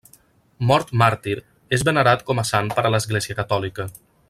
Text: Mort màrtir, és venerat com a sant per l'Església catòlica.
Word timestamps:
Mort 0.69 0.93
màrtir, 1.01 1.35
és 1.79 1.85
venerat 1.91 2.25
com 2.31 2.43
a 2.45 2.47
sant 2.53 2.73
per 2.79 2.85
l'Església 2.95 3.37
catòlica. 3.43 3.89